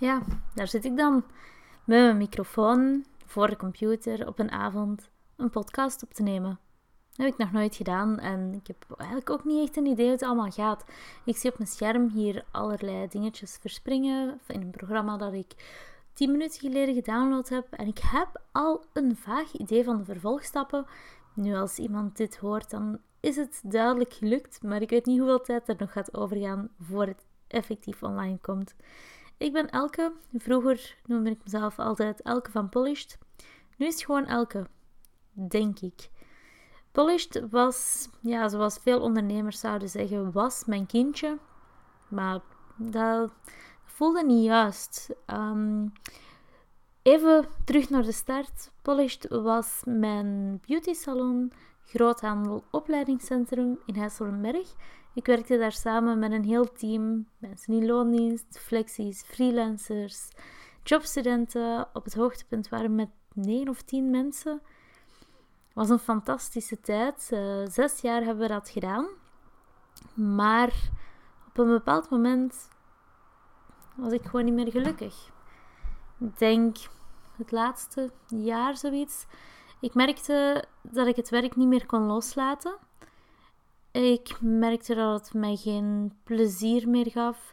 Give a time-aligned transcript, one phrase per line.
[0.00, 0.22] Ja,
[0.54, 1.14] daar zit ik dan.
[1.84, 6.58] Met mijn microfoon voor de computer op een avond een podcast op te nemen.
[7.10, 10.04] Dat heb ik nog nooit gedaan en ik heb eigenlijk ook niet echt een idee
[10.04, 10.84] hoe het allemaal gaat.
[11.24, 15.54] Ik zie op mijn scherm hier allerlei dingetjes verspringen in een programma dat ik
[16.12, 17.66] 10 minuten geleden gedownload heb.
[17.70, 20.86] En ik heb al een vaag idee van de vervolgstappen.
[21.34, 24.62] Nu, als iemand dit hoort, dan is het duidelijk gelukt.
[24.62, 28.74] Maar ik weet niet hoeveel tijd er nog gaat overgaan voor het effectief online komt.
[29.40, 30.12] Ik ben Elke.
[30.34, 33.18] Vroeger noemde ik mezelf altijd Elke van Polished.
[33.76, 34.66] Nu is het gewoon Elke,
[35.32, 36.10] denk ik.
[36.92, 41.38] Polished was, ja, zoals veel ondernemers zouden zeggen, was mijn kindje.
[42.08, 42.40] Maar
[42.76, 43.32] dat
[43.84, 45.14] voelde niet juist.
[45.26, 45.86] Ehm,
[47.02, 48.70] even terug naar de start.
[48.82, 51.52] Polished was mijn beauty salon,
[51.84, 54.74] groothandel opleidingscentrum in Heiselberg.
[55.14, 60.28] Ik werkte daar samen met een heel team, mensen in loondienst, flexies, freelancers,
[60.82, 61.88] jobstudenten.
[61.92, 64.52] Op het hoogtepunt waren met 9 of 10 mensen.
[64.52, 67.30] Het was een fantastische tijd.
[67.32, 69.06] Uh, zes jaar hebben we dat gedaan.
[70.14, 70.74] Maar
[71.48, 72.68] op een bepaald moment
[73.94, 75.30] was ik gewoon niet meer gelukkig.
[76.18, 76.76] Ik denk
[77.36, 79.26] het laatste jaar zoiets.
[79.80, 82.76] Ik merkte dat ik het werk niet meer kon loslaten.
[83.92, 87.52] Ik merkte dat het mij geen plezier meer gaf.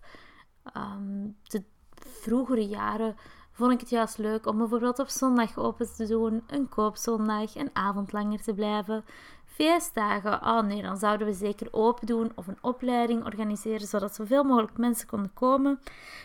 [0.77, 1.63] Um, de
[1.95, 3.15] vroegere jaren
[3.51, 7.69] vond ik het juist leuk om bijvoorbeeld op zondag open te doen, een koopzondag, een
[7.73, 9.03] avond langer te blijven.
[9.45, 14.43] Feestdagen, oh nee, dan zouden we zeker open doen of een opleiding organiseren zodat zoveel
[14.43, 15.79] mogelijk mensen konden komen.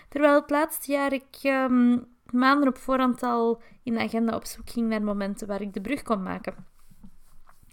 [0.09, 1.99] Terwijl het laatste jaar ik ehm,
[2.31, 5.81] maanden op voorhand al in de agenda op zoek ging naar momenten waar ik de
[5.81, 6.72] brug kon maken.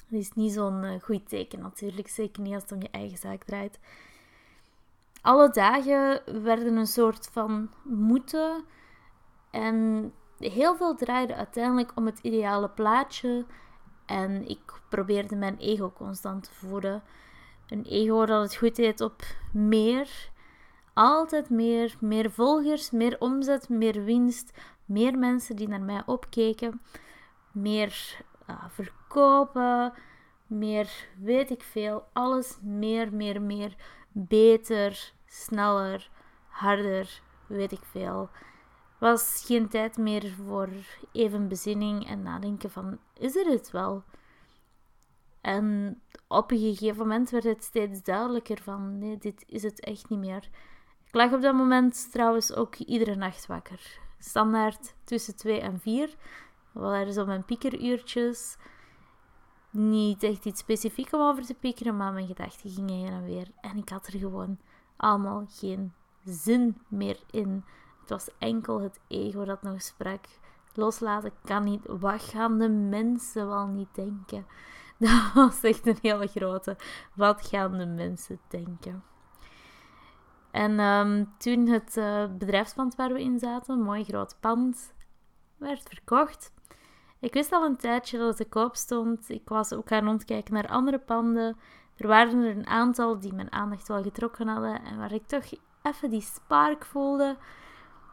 [0.10, 3.18] Dat is niet zo'n uh, goed teken natuurlijk, zeker niet als het om je eigen
[3.18, 3.80] zaak draait.
[5.22, 8.64] Alle dagen werden een soort van moeten
[9.52, 13.46] en heel veel draaide uiteindelijk om het ideale plaatje
[14.06, 17.04] en ik probeerde mijn ego constant te voeden.
[17.68, 20.30] Een ego dat het goed deed op meer,
[20.94, 24.52] altijd meer, meer volgers, meer omzet, meer winst,
[24.86, 26.82] meer mensen die naar mij opkeken,
[27.52, 29.94] meer uh, verkopen,
[30.48, 32.08] meer weet ik veel.
[32.14, 33.76] Alles meer, meer, meer.
[34.12, 36.10] Beter, sneller,
[36.48, 38.30] harder, weet ik veel.
[39.00, 40.70] Was geen tijd meer voor
[41.12, 44.04] even bezinning en nadenken van, is er het wel?
[45.42, 50.10] En op een gegeven moment werd het steeds duidelijker van, nee, dit is het echt
[50.10, 50.50] niet meer.
[51.08, 54.00] Ik lag op dat moment trouwens ook iedere nacht wakker.
[54.20, 56.16] Standaard tussen 2 en 4.
[56.82, 58.58] Er zo mijn piekeruurtjes
[59.70, 63.48] niet echt iets specifiek om over te piekeren, maar mijn gedachten gingen heen en weer.
[63.62, 64.60] En ik had er gewoon
[64.98, 67.64] allemaal geen zin meer in.
[68.00, 70.26] Het was enkel het ego dat nog sprak.
[70.74, 71.86] Loslaten kan niet.
[71.86, 74.46] Wat gaan de mensen wel niet denken?
[74.98, 76.78] Dat was echt een hele grote.
[77.16, 79.04] Wat gaan de mensen denken?
[80.52, 84.94] En um, toen het uh, bedrijfspand waar we in zaten, een mooi groot pand,
[85.58, 86.54] werd verkocht.
[87.20, 89.30] Ik wist al een tijdje dat het te koop stond.
[89.30, 91.58] Ik was ook gaan rondkijken naar andere panden.
[91.98, 95.44] Er waren er een aantal die mijn aandacht wel getrokken hadden en waar ik toch
[95.82, 97.38] even die spark voelde.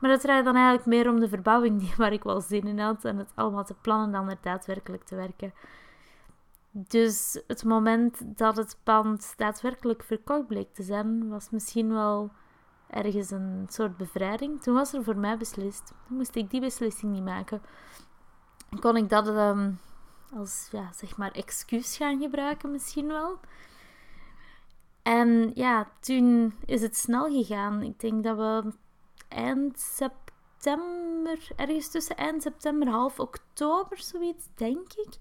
[0.01, 3.05] Maar het draaide dan eigenlijk meer om de verbouwing waar ik wel zin in had
[3.05, 5.53] en het allemaal te plannen dan er daadwerkelijk te werken.
[6.71, 12.31] Dus het moment dat het pand daadwerkelijk verkocht bleek te zijn, was misschien wel
[12.91, 14.63] ergens een soort bevrijding.
[14.63, 15.87] Toen was er voor mij beslist.
[15.87, 17.63] Toen moest ik die beslissing niet maken
[18.81, 19.71] kon ik dat ehm,
[20.33, 23.39] als ja, zeg maar excuus gaan gebruiken, misschien wel.
[25.03, 27.83] En ja, toen is het snel gegaan.
[27.83, 28.73] Ik denk dat we
[29.29, 35.15] eind september, ergens tussen eind september, half oktober, zoiets, denk ik,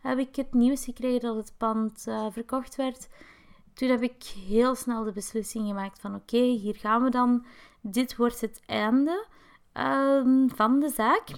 [0.00, 3.08] heb ik het nieuws gekregen dat het pand uh, verkocht werd.
[3.74, 7.44] Toen heb ik heel snel de beslissing gemaakt van oké, hier gaan we dan.
[7.80, 9.26] Dit wordt het einde
[9.74, 11.28] uh, van de zaak.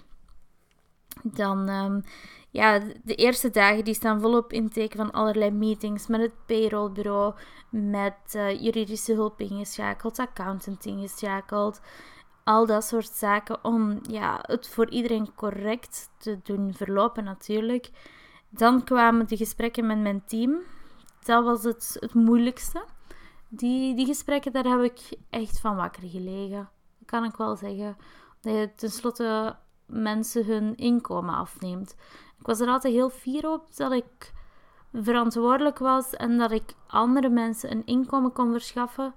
[1.23, 2.03] Dan, um,
[2.50, 7.35] ja, de eerste dagen die staan volop in teken van allerlei meetings met het payrollbureau,
[7.70, 11.81] met uh, juridische hulp ingeschakeld, accountant ingeschakeld.
[12.44, 17.91] Al dat soort zaken om ja, het voor iedereen correct te doen verlopen natuurlijk.
[18.49, 20.59] Dan kwamen de gesprekken met mijn team.
[21.23, 22.85] Dat was het, het moeilijkste.
[23.49, 26.70] Die, die gesprekken, daar heb ik echt van wakker gelegen.
[27.05, 27.97] Kan ik wel zeggen.
[28.41, 29.56] Dat je tenslotte
[29.92, 31.96] mensen hun inkomen afneemt.
[32.38, 34.32] Ik was er altijd heel fier op dat ik
[34.92, 39.14] verantwoordelijk was en dat ik andere mensen een inkomen kon verschaffen.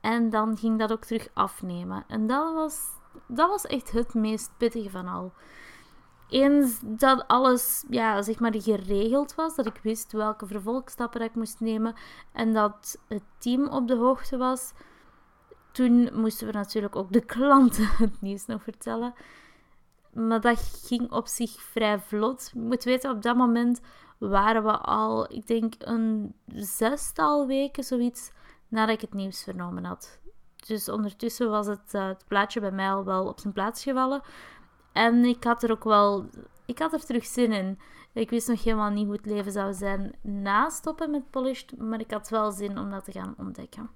[0.00, 2.04] En dan ging dat ook terug afnemen.
[2.08, 5.32] En dat was dat was echt het meest pittige van al.
[6.28, 11.60] Eens dat alles, ja, zeg maar, geregeld was, dat ik wist welke vervolgstappen ik moest
[11.60, 11.94] nemen
[12.32, 14.72] en dat het team op de hoogte was,
[15.72, 19.14] toen moesten we natuurlijk ook de klanten het nieuws nog vertellen.
[20.12, 22.50] Maar dat ging op zich vrij vlot.
[22.54, 23.80] Je moet weten, op dat moment
[24.18, 28.30] waren we al, ik denk, een zestal weken zoiets
[28.68, 30.20] nadat ik het nieuws vernomen had.
[30.66, 34.22] Dus ondertussen was het, uh, het plaatje bij mij al wel op zijn plaats gevallen.
[34.92, 36.28] En ik had er ook wel,
[36.66, 37.78] ik had er terug zin in.
[38.12, 42.00] Ik wist nog helemaal niet hoe het leven zou zijn na stoppen met Polished, maar
[42.00, 43.90] ik had wel zin om dat te gaan ontdekken.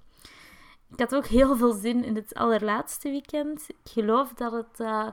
[0.91, 3.69] Ik had ook heel veel zin in het allerlaatste weekend.
[3.69, 5.07] Ik geloof dat het uh,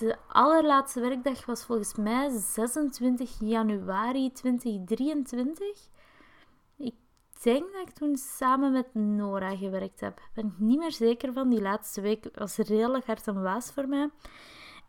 [0.00, 5.66] de allerlaatste werkdag was volgens mij 26 januari 2023.
[6.76, 6.94] Ik
[7.42, 10.20] denk dat ik toen samen met Nora gewerkt heb.
[10.34, 11.48] Ben ik niet meer zeker van.
[11.48, 14.10] Die laatste week was redelijk hard een waas voor mij.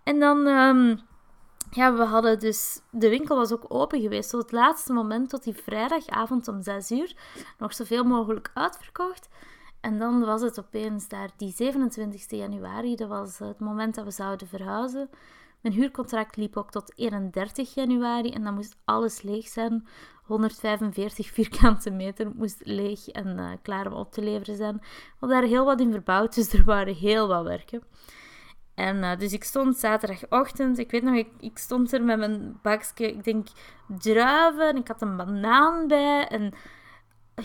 [0.04, 1.00] En dan, um,
[1.72, 5.44] ja, we hadden dus, de winkel was ook open geweest tot het laatste moment, tot
[5.44, 7.16] die vrijdagavond om 6 uur.
[7.58, 9.30] Nog zoveel mogelijk uitverkocht.
[9.82, 14.12] En dan was het opeens daar die 27 januari, dat was het moment dat we
[14.12, 15.10] zouden verhuizen.
[15.62, 19.88] Mijn huurcontract liep ook tot 31 januari en dan moest alles leeg zijn.
[20.24, 24.76] 145 vierkante meter moest leeg en uh, klaar om op te leveren zijn.
[24.76, 27.84] We hadden daar heel wat in verbouwd, dus er waren heel wat werken.
[28.76, 32.60] En uh, dus ik stond zaterdagochtend, ik weet nog, ik, ik stond er met mijn
[32.62, 33.48] bakje, ik denk
[33.88, 36.54] druiven en ik had een banaan bij en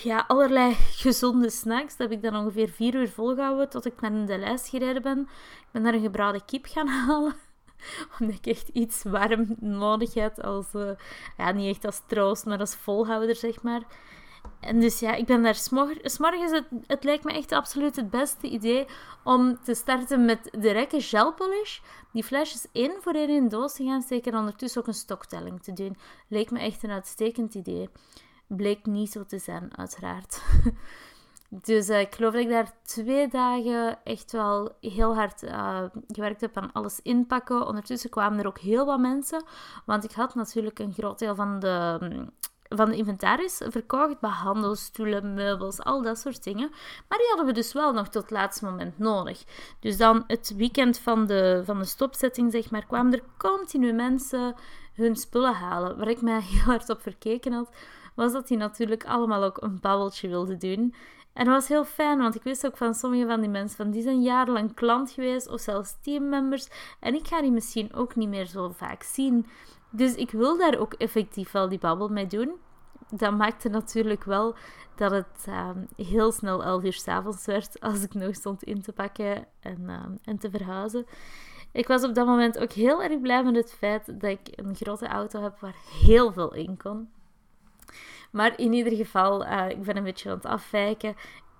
[0.03, 1.97] ja, allerlei gezonde snacks.
[1.97, 5.19] Dat heb ik dan ongeveer vier uur volgehouden tot ik naar de lijst gereden ben.
[5.61, 7.35] Ik ben naar een gebraden kip gaan halen.
[8.19, 10.43] Omdat ik echt iets warm nodig had.
[10.43, 10.91] Als, uh,
[11.37, 13.83] ja, niet echt als troost, maar als volhouder, zeg maar.
[14.61, 16.51] En dus ja, ik ben daar s'morgens.
[16.51, 18.87] Het, het lijkt me echt absoluut het beste idee
[19.25, 21.79] om te starten met de rekke gel polish.
[22.13, 24.95] Die flesjes één voor één in de doos te gaan steken en ondertussen ook een
[24.95, 25.97] stoktelling te doen.
[26.29, 27.89] Leek me echt een uitstekend idee.
[28.47, 30.43] Bleek niet zo te zijn, uiteraard.
[31.49, 36.41] Dus uh, ik geloof dat ik daar twee dagen echt wel heel hard uh, gewerkt
[36.41, 37.67] heb aan alles inpakken.
[37.67, 39.45] Ondertussen kwamen er ook heel wat mensen.
[39.85, 41.99] Want ik had natuurlijk een groot deel van de,
[42.69, 44.21] van de inventaris verkocht.
[44.21, 46.69] Behandelstoelen, meubels, al dat soort dingen.
[47.09, 49.45] Maar die hadden we dus wel nog tot het laatste moment nodig.
[49.81, 54.55] Dus dan het weekend van de, van de stopzetting, zeg maar, kwamen er continu mensen
[54.95, 55.99] hun spullen halen.
[55.99, 57.69] Waar ik mij heel hard op verkeken had
[58.17, 60.95] was dat hij natuurlijk allemaal ook een babbeltje wilde doen.
[61.33, 63.91] En dat was heel fijn, want ik wist ook van sommige van die mensen, van
[63.91, 66.69] die zijn jarenlang klant geweest of zelfs teammembers.
[67.01, 69.47] En ik ga die misschien ook niet meer zo vaak zien.
[69.91, 72.53] Dus ik wil daar ook effectief wel die babbel mee doen.
[73.11, 74.55] Dat maakte natuurlijk wel
[74.95, 78.93] dat het ehm, heel snel 11 uur s'avonds werd als ik nog stond in te
[78.93, 81.07] pakken en, ehm, en te verhuizen.
[81.73, 84.77] Ik was op dat moment ook heel erg blij met het feit dat ik een
[84.77, 87.09] grote auto heb waar heel veel in kon.
[88.37, 91.11] Maar in ieder geval, uh, ik ben een beetje aan het afwijken.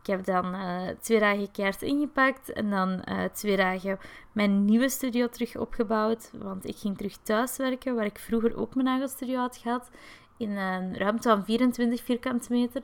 [0.01, 3.99] Ik heb dan uh, twee dagen keert ingepakt en dan uh, twee dagen
[4.33, 6.31] mijn nieuwe studio terug opgebouwd.
[6.33, 9.91] Want ik ging terug thuiswerken, waar ik vroeger ook mijn eigen studio had gehad.
[10.37, 12.83] In een ruimte van 24 vierkante meter.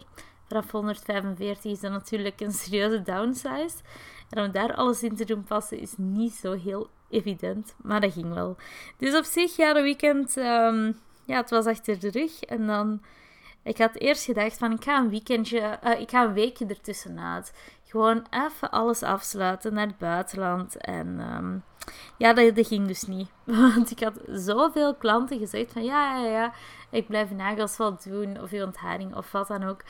[0.49, 3.77] Vanaf 145 is dat natuurlijk een serieuze downsize.
[4.31, 8.13] En om daar alles in te doen passen is niet zo heel evident, maar dat
[8.13, 8.57] ging wel.
[8.97, 12.43] Dus op zich, ja, de weekend, um, ja, het was achter de rug.
[12.43, 13.01] En dan
[13.63, 17.53] ik had eerst gedacht van ik ga een weekendje, uh, ik ga een weekje ertussenuit.
[17.85, 20.77] Gewoon even alles afsluiten naar het buitenland.
[20.77, 21.65] En um,
[22.17, 23.31] ja, dat, ging dus niet.
[23.75, 26.53] Want ik had zoveel klanten gezegd van ja, ja, ja,
[26.91, 29.83] ik blijf nagels wel doen of je ontharing of wat dan ook.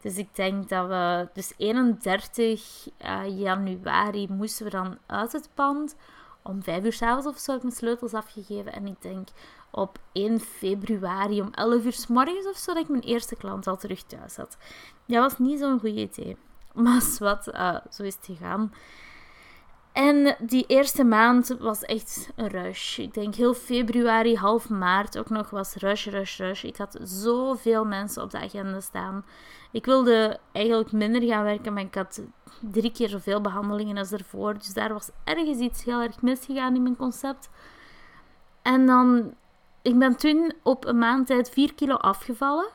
[0.00, 5.48] Dus ik denk dat we, dus 31 uh, eh, januari moesten we dan uit het
[5.54, 5.96] pand.
[6.42, 8.72] Om vijf uur s'avonds of zo heb ik mijn sleutels afgegeven.
[8.72, 9.28] En ik denk
[9.70, 13.66] op 1 februari om 11 uur s morgens of zo dat ik mijn eerste klant
[13.66, 14.56] al terug thuis had.
[15.06, 16.36] Dat was niet zo'n goed idee.
[16.74, 18.72] Maar wat, uh, zo is het gegaan.
[19.92, 22.98] En die eerste maand was echt een rush.
[22.98, 26.64] Ik denk heel februari, half maart ook nog was rush, rush, rush.
[26.64, 29.24] Ik had zoveel mensen op de agenda staan.
[29.72, 32.22] Ik wilde eigenlijk minder gaan werken, maar ik had
[32.60, 34.54] drie keer zoveel behandelingen als ervoor.
[34.54, 37.50] Dus daar was ergens iets heel erg misgegaan in mijn concept.
[38.62, 39.34] En dan
[39.82, 42.68] ik ben toen op een maand tijd 4 kilo afgevallen.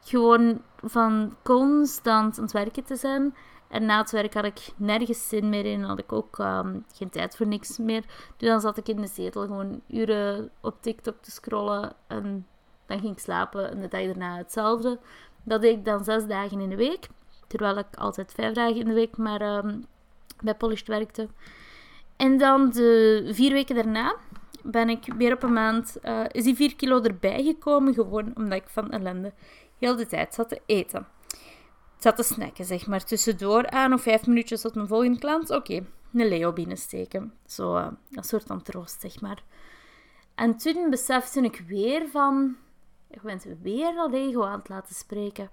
[0.00, 3.34] Gewoon van constant aan het werken te zijn.
[3.68, 5.82] En na het werk had ik nergens zin meer in.
[5.82, 8.04] Had ik ook um, geen tijd voor niks meer.
[8.36, 11.92] Dus dan zat ik in de zetel gewoon uren op TikTok te scrollen.
[12.06, 12.46] En
[12.86, 13.70] dan ging ik slapen.
[13.70, 14.98] En de dag daarna hetzelfde.
[15.42, 17.08] Dat deed ik dan zes dagen in de week.
[17.46, 19.86] Terwijl ik altijd vijf dagen in de week maar um,
[20.42, 21.28] bij Polished werkte.
[22.16, 24.16] En dan de vier weken daarna
[24.62, 28.58] ben ik weer op een maand, uh, is die 4 kilo erbij gekomen, gewoon omdat
[28.58, 29.32] ik van ellende
[29.78, 31.06] heel de tijd zat te eten.
[31.98, 35.50] Zat te snacken, zeg maar, tussendoor aan of vijf minuutjes tot mijn volgende klant.
[35.50, 35.74] Oké,
[36.12, 37.32] een Leo binnensteken.
[37.46, 39.42] Zo, uh, een soort van troost, zeg maar.
[40.34, 42.56] En toen besefte ik weer van,
[43.10, 45.50] ik ben weer dat ego aan het laten spreken.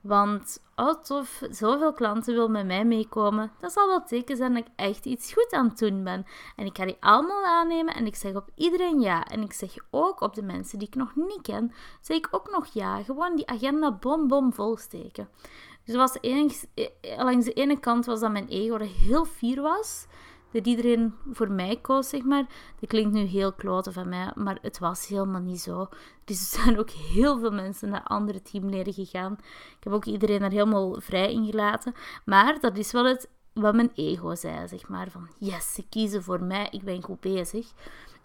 [0.00, 3.50] Want, oh tof, zoveel klanten willen met mij meekomen.
[3.60, 6.26] Dat zal wel teken zijn dat ik echt iets goed aan het doen ben.
[6.56, 9.24] En ik ga die allemaal aannemen en ik zeg op iedereen ja.
[9.24, 12.50] En ik zeg ook op de mensen die ik nog niet ken, zeg ik ook
[12.50, 13.02] nog ja.
[13.02, 15.28] Gewoon die agenda bom bom volsteken.
[15.84, 19.62] Dus was enigszins, eh, langs de ene kant was dat mijn ego dat heel fier
[19.62, 20.06] was
[20.54, 22.46] dat iedereen voor mij koos, zeg maar.
[22.80, 25.88] Dat klinkt nu heel klote van mij, maar het was helemaal niet zo.
[26.24, 29.32] Dus er zijn ook heel veel mensen naar andere teamleden gegaan.
[29.78, 31.94] Ik heb ook iedereen daar helemaal vrij in gelaten.
[32.24, 35.10] Maar dat is wel het wat mijn ego zei, zeg maar.
[35.10, 37.72] Van, yes, ze kiezen voor mij, ik ben goed bezig.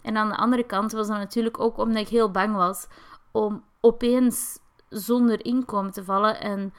[0.02, 2.86] En aan de andere kant was dat natuurlijk ook omdat ik heel bang was
[3.30, 6.72] om opeens zonder inkomen te vallen en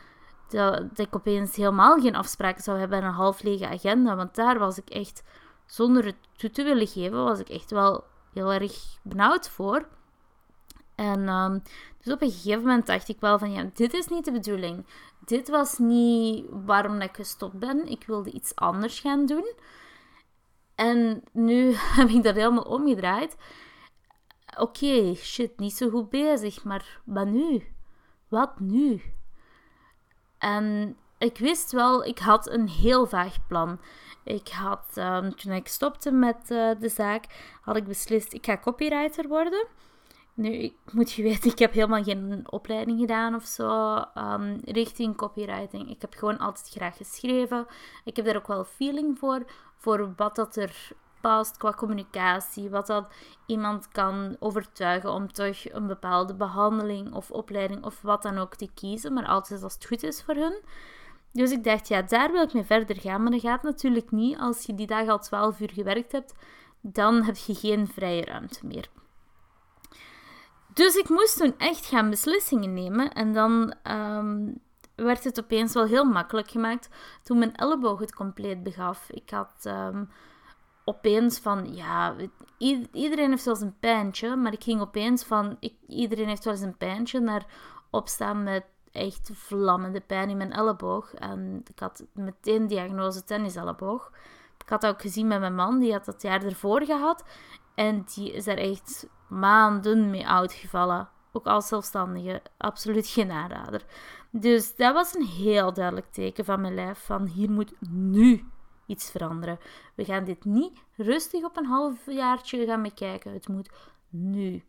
[0.52, 4.16] dat, ik opeens helemaal geen afspraken zou hebben en een half lege agenda.
[4.16, 5.24] Want daar was ik echt,
[5.66, 8.04] zonder het toe te willen geven, was ik echt wel
[8.34, 9.88] heel erg benauwd voor.
[10.96, 11.62] En um,
[12.04, 14.86] dus op een gegeven moment dacht ik wel van ja, dit is niet de bedoeling.
[15.26, 17.88] Dit was niet waarom ik gestopt ben.
[17.88, 19.54] Ik wilde iets anders gaan doen.
[20.76, 23.38] En nu heb ik dat helemaal omgedraaid.
[24.58, 27.64] Oké, shit, niet zo goed bezig, maar wat nu?
[28.28, 29.02] Wat nu?
[30.42, 33.80] En ik wist wel, ik had een heel vaag plan.
[34.24, 37.26] Ik had, um, toen ik stopte met uh, de zaak,
[37.62, 39.68] had ik beslist, ik ga copywriter worden.
[40.34, 45.16] Nu, ik moet je weten, ik heb helemaal geen opleiding gedaan of zo um, richting
[45.16, 45.90] copywriting.
[45.90, 47.66] Ik heb gewoon altijd graag geschreven.
[48.04, 49.44] Ik heb daar ook wel feeling voor,
[49.78, 52.70] voor wat dat er past qua communicatie.
[52.70, 53.14] Wat dat
[53.46, 58.70] iemand kan overtuigen om toch een bepaalde behandeling of opleiding of wat dan ook te
[58.74, 59.14] kiezen.
[59.14, 60.62] Maar altijd als het goed is voor hun.
[61.34, 63.22] Dus ik dacht, ja, daar wil ik mee verder gaan.
[63.24, 66.34] Maar dat gaat natuurlijk niet als je die dag al 12 uur gewerkt hebt.
[66.82, 68.90] Dan heb je geen vrije ruimte meer.
[70.74, 73.12] Dus ik moest toen echt gaan beslissingen nemen.
[73.14, 74.62] En dan um,
[74.96, 76.90] werd het opeens wel heel makkelijk gemaakt
[77.24, 79.10] toen mijn elleboog het compleet begaf.
[79.10, 80.10] Ik had um,
[80.86, 82.16] opeens van, ja,
[82.92, 86.54] iedereen heeft wel eens een pijntje, maar ik ging opeens van, ik, iedereen heeft wel
[86.54, 87.46] eens een pijntje, naar
[87.90, 91.14] opstaan met echt vlammende pijn in mijn elleboog.
[91.14, 94.12] En ik had meteen diagnose tenniselleboog.
[94.58, 97.24] Ik had dat ook gezien met mijn man, die had dat jaar ervoor gehad.
[97.76, 101.10] En die is er echt maanden mee uitgevallen.
[101.32, 102.42] Ook als zelfstandige.
[102.58, 103.86] Absoluut geen aanrader.
[104.32, 107.00] Dus dat was een heel duidelijk teken van mijn lijf.
[107.00, 108.46] Van hier moet nu
[108.92, 109.60] iets veranderen.
[109.96, 113.34] We gaan dit niet rustig op een half jaartje gaan bekijken.
[113.34, 113.70] Het moet
[114.10, 114.64] nu.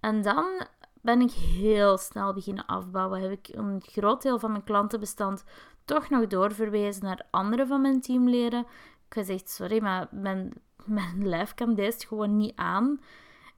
[0.00, 0.66] En dan
[1.00, 3.20] ben ik heel snel beginnen afbouwen.
[3.20, 5.44] Heb ik een groot deel van mijn klantenbestand
[5.84, 8.60] toch nog doorverwezen naar andere van mijn teamleden.
[8.60, 10.52] Ik heb gezegd, sorry, maar mijn,
[10.84, 13.00] mijn lijf kan deze gewoon niet aan.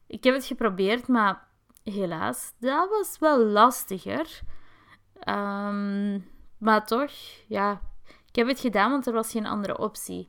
[0.07, 1.47] Ik heb het geprobeerd, maar
[1.85, 4.41] helaas, dat was wel lastiger.
[5.21, 6.19] Ehm,
[6.59, 7.11] maar toch,
[7.47, 7.81] ja,
[8.31, 10.27] ik heb het gedaan, want er was geen andere optie.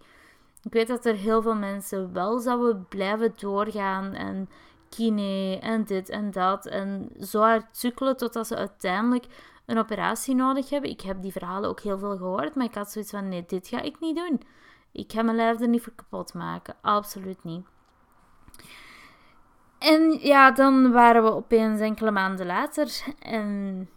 [0.64, 4.50] Ik weet dat er heel veel mensen wel zouden blijven doorgaan en
[4.90, 6.66] kine en dit en dat.
[6.66, 9.26] En zo hard sukkelen totdat ze uiteindelijk
[9.66, 10.90] een operatie nodig hebben.
[10.90, 13.68] Ik heb die verhalen ook heel veel gehoord, maar ik had zoiets van: nee, dit
[13.68, 14.42] ga ik niet doen.
[14.92, 16.76] Ik ga mijn lijf er niet voor kapot maken.
[16.82, 17.66] Absoluut niet.
[19.80, 23.90] En ja, dan waren we opeens enkele maanden later en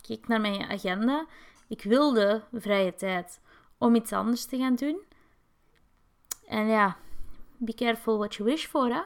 [0.00, 1.26] keek naar mijn agenda.
[1.72, 3.40] Ik wilde vrije tijd
[3.78, 5.02] om iets anders te gaan doen.
[6.46, 6.96] En ja,
[7.56, 9.02] be careful what you wish for, hè.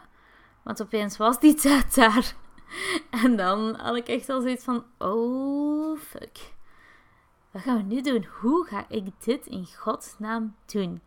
[0.62, 2.34] Want opeens was die tijd daar.
[3.22, 6.54] En dan had ik echt al zoiets van, oh fuck.
[7.50, 8.26] Wat gaan we nu doen?
[8.40, 11.00] Hoe ga ik dit in godsnaam doen?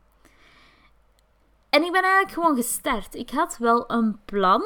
[1.70, 3.16] En ik ben eigenlijk gewoon gestart.
[3.16, 4.64] Ik had wel een plan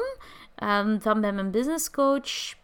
[0.62, 2.54] um, van bij mijn business coach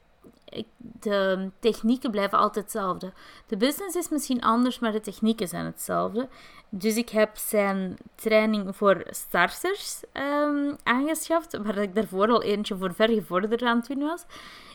[0.76, 3.12] de technieken blijven altijd hetzelfde.
[3.46, 6.28] De business is misschien anders, maar de technieken zijn hetzelfde.
[6.68, 12.94] Dus ik heb zijn training voor starters um, aangeschaft, waar ik daarvoor al eentje voor
[12.94, 14.24] vergevorderd aan het doen was.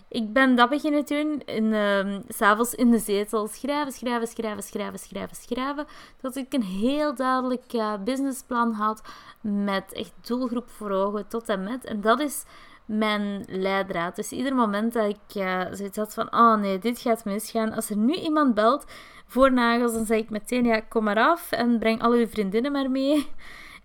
[0.07, 4.99] Ik ben dat beginnen doen, in, uh, s'avonds in de zetel, schrijven, schrijven, schrijven, schrijven,
[4.99, 5.85] schrijven, schrijven.
[6.21, 9.01] Dat ik een heel duidelijk uh, businessplan had,
[9.41, 11.85] met echt doelgroep voor ogen, tot en met.
[11.85, 12.43] En dat is
[12.85, 14.15] mijn leidraad.
[14.15, 17.73] Dus ieder moment dat ik uh, zoiets had van, oh nee, dit gaat misgaan.
[17.73, 18.85] Als er nu iemand belt
[19.25, 22.71] voor nagels, dan zeg ik meteen, ja, kom maar af en breng al uw vriendinnen
[22.71, 23.27] maar mee.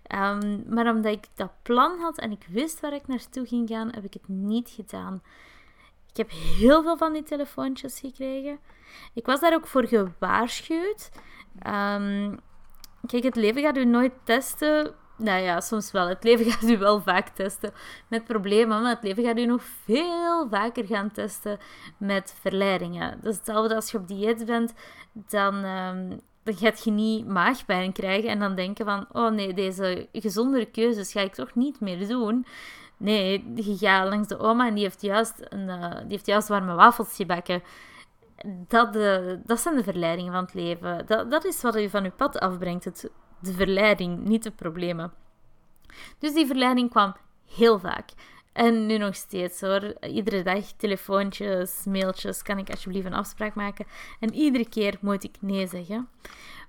[0.03, 3.89] Ehm, maar omdat ik dat plan had en ik wist waar ik naartoe ging gaan,
[3.93, 5.21] heb ik het niet gedaan.
[6.09, 8.59] Ik heb heel veel van die telefoontjes gekregen.
[9.13, 11.11] Ik was daar ook voor gewaarschuwd.
[11.67, 12.39] Um,
[13.07, 14.93] kijk, het leven gaat u nooit testen.
[15.21, 16.07] Nou ja, soms wel.
[16.07, 17.71] Het leven gaat u wel vaak testen
[18.07, 21.57] met problemen, maar het leven gaat u nog veel vaker gaan testen
[21.97, 23.19] met verleidingen.
[23.23, 24.73] Is hetzelfde als je op dieet bent,
[25.11, 30.07] dan, um, dan gaat je niet maagpijn krijgen en dan denken van, oh nee, deze
[30.11, 32.45] gezondere keuzes ga ik toch niet meer doen.
[32.97, 36.47] Nee, je gaat langs de oma en die heeft juist, een, uh, die heeft juist
[36.47, 37.63] warme wafels gebakken
[38.67, 41.05] dat, uh, dat zijn de verleidingen van het leven.
[41.05, 42.85] Dat, dat is wat je van je pad afbrengt.
[42.85, 43.09] Het,
[43.41, 45.13] de verleiding, niet de problemen.
[46.17, 47.15] Dus die verleiding kwam
[47.55, 48.09] heel vaak.
[48.53, 49.93] En nu nog steeds hoor.
[50.01, 52.41] Iedere dag telefoontjes, mailtjes.
[52.41, 53.85] Kan ik alsjeblieft een afspraak maken?
[54.19, 56.09] En iedere keer moet ik nee zeggen.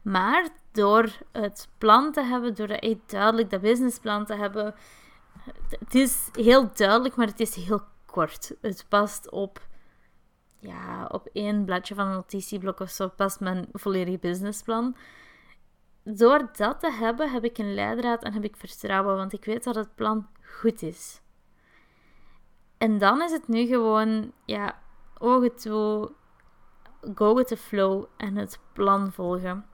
[0.02, 4.74] Maar door het plan te hebben, door echt duidelijk dat businessplan te hebben.
[5.78, 8.54] Het is heel duidelijk, maar het is heel kort.
[8.60, 9.66] Het past op
[10.58, 14.96] ja, op één bladje van een notitieblok of zo past mijn volledige businessplan.
[16.04, 19.64] Door dat te hebben, heb ik een leidraad en heb ik vertrouwen, want ik weet
[19.64, 20.26] dat het plan
[20.60, 21.20] goed is.
[22.78, 24.78] En dan is het nu gewoon, ja,
[25.18, 26.12] ogen toe,
[27.14, 29.66] go with the flow en het plan volgen.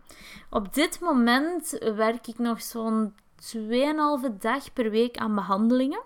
[0.51, 3.15] Op dit moment werk ik nog zo'n
[3.57, 6.03] 2,5 dag per week aan behandelingen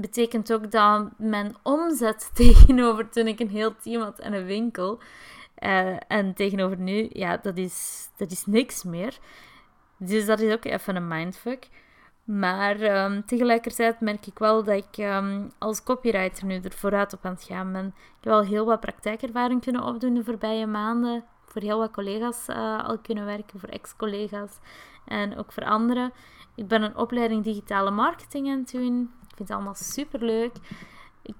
[0.00, 4.98] betekent ook dat mijn omzet tegenover toen ik een heel team had en een winkel.
[5.60, 9.18] Uh, en tegenover nu, ja, dat is, dat is niks meer.
[9.96, 11.68] Dus dat is ook even een mindfuck.
[12.24, 17.24] Maar um, tegelijkertijd merk ik wel dat ik um, als copywriter nu er vooruit op
[17.24, 17.86] aan het gaan ben.
[17.86, 21.24] Ik heb al heel wat praktijkervaring kunnen opdoen de voorbije maanden.
[21.44, 24.58] Voor heel wat collega's uh, al kunnen werken, voor ex-collega's
[25.04, 26.12] en ook voor anderen.
[26.54, 30.52] Ik ben een opleiding digitale marketing aan het doen vind het allemaal super leuk.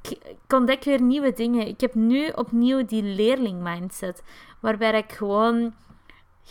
[0.02, 1.66] Ik, ontdek weer nieuwe dingen.
[1.66, 4.22] Ik heb nu opnieuw die leerling mindset.
[4.60, 5.74] Waarbij ik gewoon.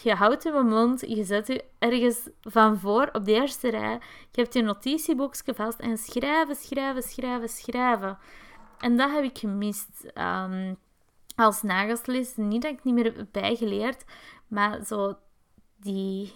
[0.04, 4.00] Je houdt mijn mond, je zet je ergens van voor op de eerste rij.
[4.32, 8.18] Je hebt je notitieboekje vast en schrijven, schrijven, schrijven, schrijven.
[8.80, 10.12] En dat heb ik gemist.
[10.16, 10.78] Um,
[11.38, 12.36] als nagelsles.
[12.36, 14.06] Niet dat ik niet meer heb bijgeleerd,
[14.48, 15.18] maar zo
[15.76, 16.34] die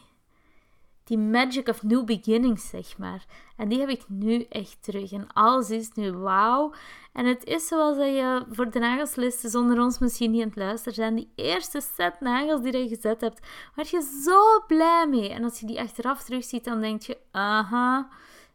[1.12, 3.26] die magic of new beginnings, zeg maar.
[3.58, 5.12] En die heb ik nu echt terug.
[5.12, 6.74] En alles is nu wauw.
[7.14, 10.58] En het is zoals dat je voor de nagelslisten zonder ons misschien niet aan het
[10.58, 11.16] luisteren zijn.
[11.16, 15.30] Die eerste set nagels die je gezet hebt, waar je zo blij mee.
[15.30, 18.10] En als je die achteraf terugziet, dan denk je, aha,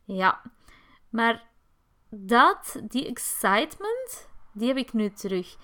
[0.04, 0.42] ja.
[1.10, 1.46] Maar
[2.10, 5.56] dat, die excitement, die heb ik nu terug.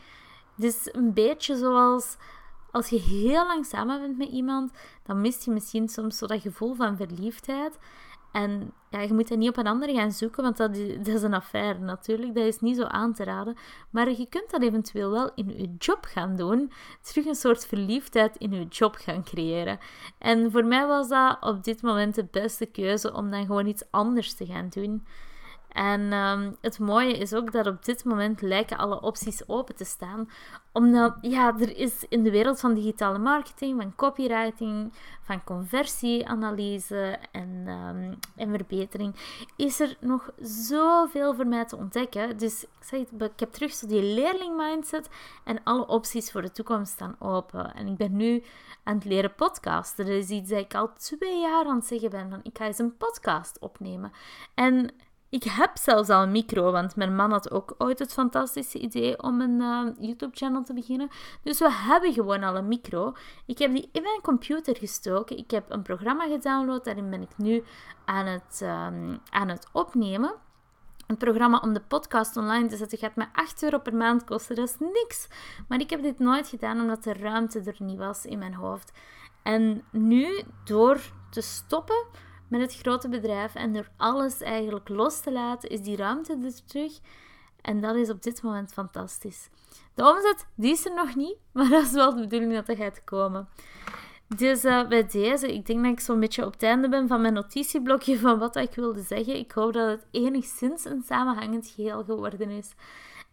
[0.57, 2.17] Dus een beetje zoals
[2.73, 4.73] als je heel lang samen bent met iemand,
[5.03, 7.79] dan mist je misschien soms zo dat gevoel van verliefdheid.
[8.33, 11.07] En ja, je moet dat niet op een ander gaan zoeken, want dat is, dat
[11.07, 12.35] is een affaire natuurlijk.
[12.35, 13.57] Dat is niet zo aan te raden.
[13.91, 16.73] Maar je kunt dat eventueel wel in je job gaan doen.
[17.01, 19.79] Terug een soort verliefdheid in je job gaan creëren.
[20.19, 23.85] En voor mij was dat op dit moment de beste keuze om dan gewoon iets
[23.91, 25.07] anders te gaan doen.
[25.73, 29.85] En um, het mooie is ook dat op dit moment lijken alle opties open te
[29.85, 30.31] staan.
[30.73, 37.69] Omdat, ja, er is in de wereld van digitale marketing, van copywriting, van conversieanalyse en,
[37.69, 39.15] um, en verbetering,
[39.57, 42.39] is er nog zoveel voor mij te ontdekken.
[42.39, 45.09] Dus ik, zeg ik heb terug zo die leerling mindset
[45.45, 47.75] en alle opties voor de toekomst staan open.
[47.75, 48.43] En ik ben nu
[48.83, 50.07] aan het leren podcasten.
[50.07, 52.31] Dat is iets dat ik al twee jaar aan het zeggen ben.
[52.31, 54.13] Van, ik ga eens een podcast opnemen.
[54.55, 54.95] En
[55.33, 59.23] ik heb zelfs al een micro, want mijn man had ook ooit het fantastische idee
[59.23, 61.09] om een uh, YouTube-channel te beginnen.
[61.43, 63.13] Dus we hebben gewoon al een micro.
[63.47, 65.37] Ik heb die in mijn computer gestoken.
[65.37, 66.85] Ik heb een programma gedownload.
[66.85, 67.65] Daarin ben ik nu
[68.05, 70.35] aan het, um, aan het opnemen.
[71.07, 74.57] Een programma om de podcast online te zetten gaat mij 8 euro per maand kosten.
[74.57, 75.29] Dat is niks.
[75.69, 78.93] Maar ik heb dit nooit gedaan omdat de ruimte er niet was in mijn hoofd.
[79.43, 82.07] En nu, door te stoppen
[82.53, 86.65] met het grote bedrijf en door alles eigenlijk los te laten, is die ruimte er
[86.65, 87.01] terug.
[87.61, 89.49] En dat is op dit moment fantastisch.
[89.95, 92.77] De omzet, die is er nog niet, maar dat is wel de bedoeling dat dat
[92.77, 93.49] gaat komen.
[94.37, 97.21] Dus uh, bij deze, ik denk dat ik zo'n beetje op het einde ben van
[97.21, 99.37] mijn notitieblokje van wat ik wilde zeggen.
[99.37, 102.75] Ik hoop dat het enigszins een samenhangend geheel geworden is.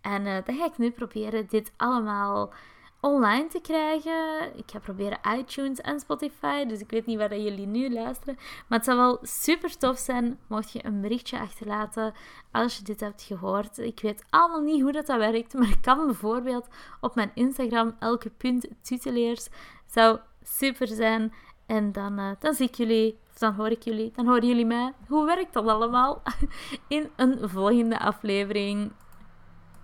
[0.01, 2.53] En uh, dan ga ik nu proberen dit allemaal
[3.01, 4.57] online te krijgen.
[4.57, 6.65] Ik ga proberen iTunes en Spotify.
[6.65, 8.35] Dus ik weet niet waar jullie nu luisteren.
[8.67, 12.13] Maar het zou wel super tof zijn mocht je een berichtje achterlaten
[12.51, 13.77] als je dit hebt gehoord.
[13.77, 15.53] Ik weet allemaal niet hoe dat, dat werkt.
[15.53, 16.67] Maar ik kan bijvoorbeeld
[17.01, 19.47] op mijn Instagram elke punt tuteleers.
[19.85, 21.33] Zou super zijn.
[21.65, 24.65] En dan, uh, dan zie ik jullie Dus dan hoor ik jullie, dan horen jullie
[24.65, 24.93] mij.
[25.07, 26.21] Hoe werkt dat allemaal?
[26.88, 28.91] In een volgende aflevering.